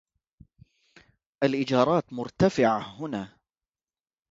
الاجارات 1.43 2.13
مرتفعة 2.13 2.77
هنا. 3.01 3.37